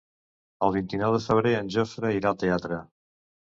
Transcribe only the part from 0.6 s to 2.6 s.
El vint-i-nou de febrer en Jofre irà al